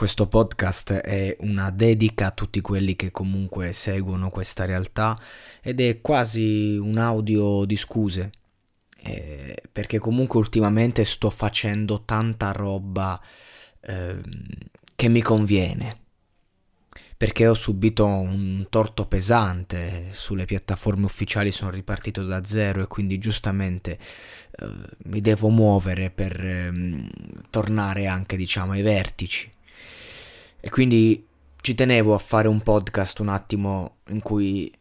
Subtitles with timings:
[0.00, 5.20] Questo podcast è una dedica a tutti quelli che comunque seguono questa realtà
[5.60, 8.30] ed è quasi un audio di scuse,
[9.02, 13.20] eh, perché comunque ultimamente sto facendo tanta roba
[13.82, 14.22] eh,
[14.96, 15.98] che mi conviene,
[17.18, 23.18] perché ho subito un torto pesante, sulle piattaforme ufficiali sono ripartito da zero e quindi
[23.18, 23.98] giustamente
[24.50, 24.66] eh,
[25.08, 27.10] mi devo muovere per ehm,
[27.50, 29.50] tornare anche diciamo ai vertici.
[30.60, 31.26] E quindi
[31.60, 34.72] ci tenevo a fare un podcast un attimo in cui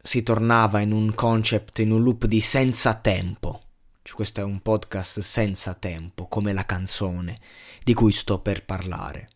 [0.00, 3.62] si tornava in un concept, in un loop di senza tempo.
[4.02, 7.38] Cioè, questo è un podcast senza tempo, come la canzone
[7.82, 9.28] di cui sto per parlare.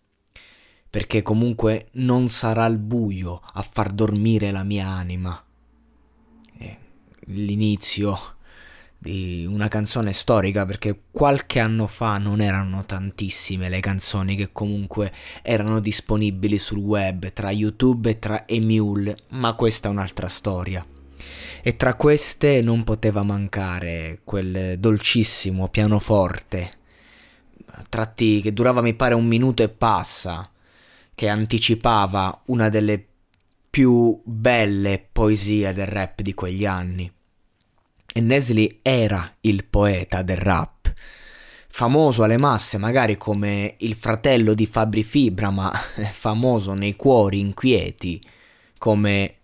[0.90, 5.42] Perché comunque non sarà il buio a far dormire la mia anima.
[6.58, 6.78] E
[7.26, 8.36] l'inizio
[8.98, 15.12] di una canzone storica perché qualche anno fa non erano tantissime le canzoni che comunque
[15.42, 20.84] erano disponibili sul web tra YouTube e tra Emule, ma questa è un'altra storia.
[21.62, 26.72] E tra queste non poteva mancare quel dolcissimo pianoforte,
[27.88, 30.50] tratti che durava mi pare un minuto e passa,
[31.14, 33.04] che anticipava una delle
[33.70, 37.12] più belle poesie del rap di quegli anni.
[38.18, 40.92] E Nesli era il poeta del rap,
[41.68, 45.70] famoso alle masse magari come il fratello di Fabri Fibra, ma
[46.10, 48.20] famoso nei cuori inquieti
[48.76, 49.34] come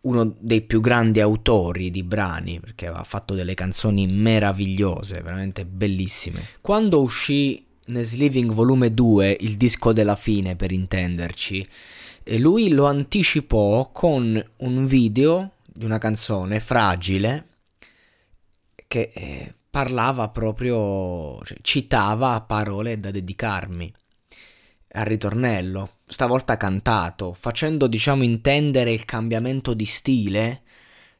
[0.00, 6.42] uno dei più grandi autori di brani, perché aveva fatto delle canzoni meravigliose, veramente bellissime.
[6.62, 11.68] Quando uscì Nesliving Volume 2, il disco della fine per intenderci,
[12.38, 17.44] lui lo anticipò con un video di una canzone fragile
[18.90, 23.94] che eh, parlava proprio, cioè, citava parole da dedicarmi
[24.94, 30.62] al ritornello, stavolta cantato, facendo diciamo intendere il cambiamento di stile,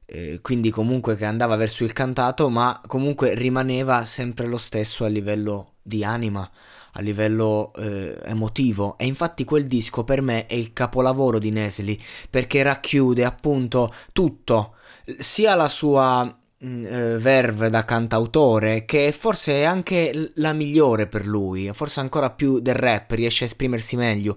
[0.05, 5.09] eh, quindi comunque che andava verso il cantato, ma comunque rimaneva sempre lo stesso a
[5.09, 6.51] livello di anima,
[6.95, 8.99] a livello eh, emotivo.
[8.99, 11.97] E infatti quel disco per me è il capolavoro di Nesli,
[12.29, 14.75] perché racchiude appunto tutto,
[15.21, 21.71] sia la sua eh, verve da cantautore che forse è anche la migliore per lui,
[21.73, 24.37] forse ancora più del rap, riesce a esprimersi meglio,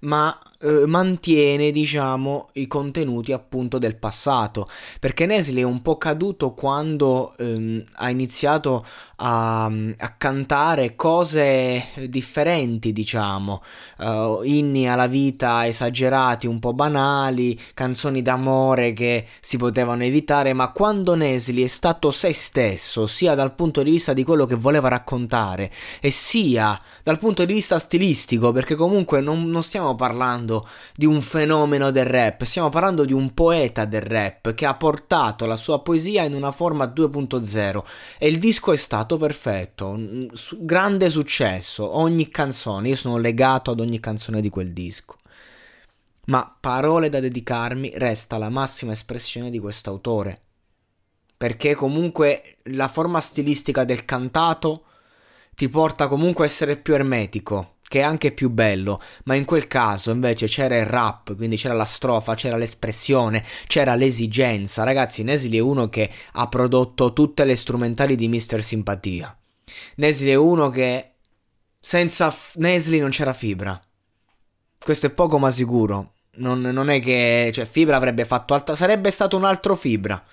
[0.00, 4.68] ma eh, mantiene, diciamo, i contenuti appunto del passato,
[5.00, 8.84] perché Nesli è un po' caduto quando ehm, ha iniziato
[9.16, 13.62] a, a, cantare cose differenti, diciamo,
[13.98, 20.70] uh, inni alla vita esagerati, un po' banali, canzoni d'amore che si potevano evitare, ma
[20.70, 24.88] quando Nesli è stato se stesso, sia dal punto di vista di quello che voleva
[24.88, 30.50] raccontare, e sia dal punto di vista stilistico, perché comunque non, non stiamo parlando
[30.94, 35.46] di un fenomeno del rap, stiamo parlando di un poeta del rap che ha portato
[35.46, 37.82] la sua poesia in una forma 2.0
[38.18, 39.98] e il disco è stato perfetto,
[40.58, 45.18] grande successo, ogni canzone, io sono legato ad ogni canzone di quel disco.
[46.26, 50.40] Ma parole da dedicarmi resta la massima espressione di questo autore.
[51.36, 54.84] Perché comunque la forma stilistica del cantato
[55.54, 59.66] ti porta comunque a essere più ermetico, che è anche più bello, ma in quel
[59.66, 64.82] caso invece c'era il rap, quindi c'era la strofa, c'era l'espressione, c'era l'esigenza.
[64.82, 69.36] Ragazzi, Nesli è uno che ha prodotto tutte le strumentali di Mister Simpatia.
[69.96, 71.10] Nesli è uno che
[71.78, 73.78] senza f- Nesli non c'era fibra.
[74.82, 76.14] Questo è poco ma sicuro.
[76.36, 77.50] Non, non è che.
[77.52, 78.74] Cioè, Fibra avrebbe fatto alta.
[78.74, 80.24] Sarebbe stato un altro Fibra.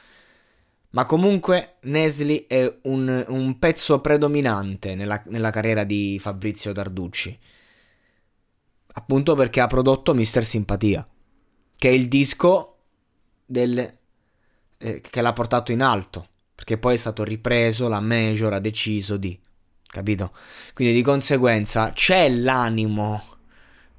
[0.91, 7.37] Ma comunque Nesli è un, un pezzo predominante nella, nella, carriera di Fabrizio Tarducci.
[8.93, 11.07] Appunto perché ha prodotto Mister Simpatia,
[11.75, 12.77] che è il disco
[13.45, 13.97] del,
[14.77, 16.27] eh, che l'ha portato in alto.
[16.55, 19.39] Perché poi è stato ripreso, la Major ha deciso di.
[19.85, 20.33] Capito?
[20.73, 23.37] Quindi di conseguenza c'è l'animo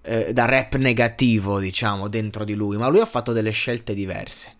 [0.03, 4.59] eh, da rap negativo, diciamo, dentro di lui, ma lui ha fatto delle scelte diverse.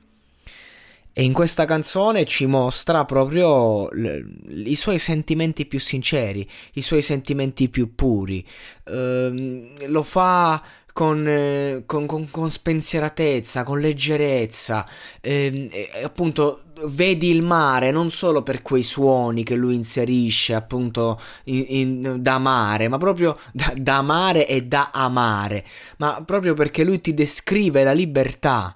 [1.13, 7.03] E in questa canzone ci mostra proprio l- i suoi sentimenti più sinceri, i suoi
[7.03, 8.47] sentimenti più puri.
[8.85, 10.63] Uh, lo fa
[10.93, 14.87] con, eh, con, con, con, spensieratezza, con leggerezza.
[15.21, 21.65] Eh, appunto, vedi il mare non solo per quei suoni che lui inserisce appunto in,
[21.69, 25.65] in, da mare, ma proprio da, da mare e da amare,
[25.99, 28.75] ma proprio perché lui ti descrive la libertà.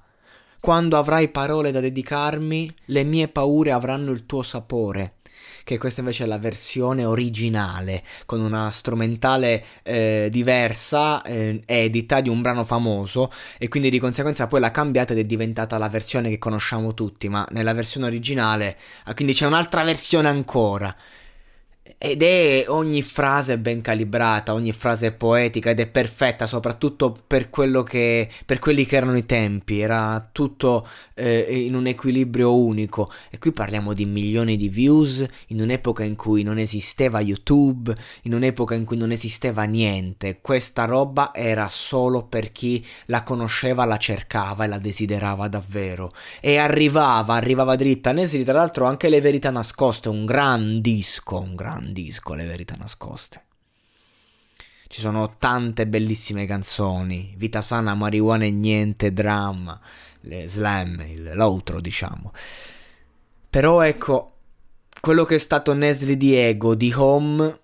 [0.64, 5.16] Quando avrai parole da dedicarmi, le mie paure avranno il tuo sapore
[5.62, 12.30] che questa invece è la versione originale, con una strumentale eh, diversa, eh, edita di
[12.30, 16.30] un brano famoso, e quindi di conseguenza poi l'ha cambiata ed è diventata la versione
[16.30, 20.96] che conosciamo tutti, ma nella versione originale, ah, quindi c'è un'altra versione ancora.
[22.06, 27.48] Ed è ogni frase ben calibrata, ogni frase è poetica ed è perfetta, soprattutto per,
[27.48, 33.10] che, per quelli che erano i tempi, era tutto eh, in un equilibrio unico.
[33.30, 38.34] E qui parliamo di milioni di views in un'epoca in cui non esisteva YouTube, in
[38.34, 40.40] un'epoca in cui non esisteva niente.
[40.42, 46.12] Questa roba era solo per chi la conosceva, la cercava e la desiderava davvero.
[46.42, 48.12] E arrivava, arrivava dritta.
[48.12, 52.74] Nesri, tra l'altro, anche Le Verità Nascoste, un gran disco, un gran disco Le verità
[52.76, 53.44] nascoste.
[54.86, 59.80] Ci sono tante bellissime canzoni, Vita sana, marijuana e niente, dramma,
[60.44, 62.32] slam, il, l'outro diciamo.
[63.48, 64.32] Però ecco,
[65.00, 67.60] quello che è stato Nesli di Ego, di Home,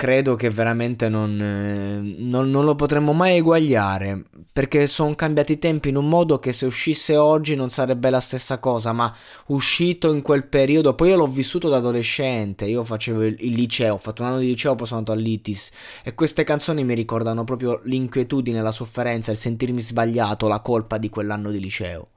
[0.00, 5.58] credo che veramente non, eh, non, non lo potremmo mai eguagliare perché sono cambiati i
[5.58, 9.14] tempi in un modo che se uscisse oggi non sarebbe la stessa cosa ma
[9.48, 13.92] uscito in quel periodo poi io l'ho vissuto da adolescente io facevo il, il liceo
[13.92, 15.70] ho fatto un anno di liceo poi sono andato all'ITIS
[16.02, 21.10] e queste canzoni mi ricordano proprio l'inquietudine la sofferenza il sentirmi sbagliato la colpa di
[21.10, 22.12] quell'anno di liceo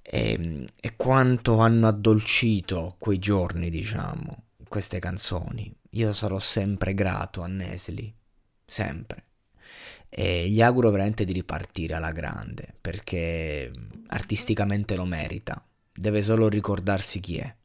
[0.00, 4.44] e, e quanto hanno addolcito quei giorni diciamo
[4.74, 5.72] queste canzoni.
[5.94, 8.12] Io sarò sempre grato a Nesli,
[8.66, 9.24] sempre.
[10.08, 13.70] E gli auguro veramente di ripartire alla grande, perché
[14.08, 15.64] artisticamente lo merita.
[15.92, 17.56] Deve solo ricordarsi chi è.